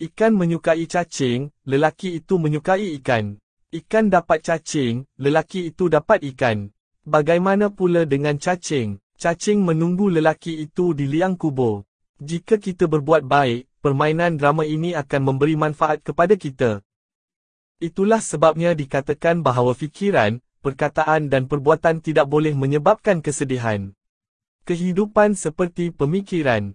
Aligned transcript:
Ikan 0.00 0.32
menyukai 0.32 0.88
cacing, 0.88 1.52
lelaki 1.68 2.24
itu 2.24 2.40
menyukai 2.40 2.96
ikan. 2.96 3.36
Ikan 3.68 4.08
dapat 4.08 4.40
cacing, 4.40 5.04
lelaki 5.20 5.68
itu 5.68 5.92
dapat 5.92 6.24
ikan. 6.24 6.72
Bagaimana 7.04 7.68
pula 7.68 8.08
dengan 8.08 8.40
cacing? 8.40 8.96
Cacing 9.20 9.60
menunggu 9.60 10.08
lelaki 10.08 10.64
itu 10.64 10.96
di 10.96 11.04
liang 11.04 11.36
kubur. 11.36 11.84
Jika 12.16 12.56
kita 12.56 12.88
berbuat 12.88 13.28
baik, 13.28 13.68
permainan 13.84 14.40
drama 14.40 14.64
ini 14.64 14.96
akan 14.96 15.20
memberi 15.20 15.60
manfaat 15.60 16.00
kepada 16.00 16.32
kita. 16.32 16.80
Itulah 17.76 18.24
sebabnya 18.24 18.72
dikatakan 18.72 19.44
bahawa 19.44 19.76
fikiran, 19.76 20.40
perkataan 20.64 21.28
dan 21.28 21.44
perbuatan 21.44 22.00
tidak 22.00 22.24
boleh 22.24 22.56
menyebabkan 22.56 23.20
kesedihan. 23.20 23.92
Kehidupan 24.64 25.36
seperti 25.36 25.92
pemikiran 25.92 26.72